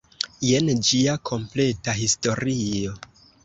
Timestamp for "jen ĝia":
0.45-1.15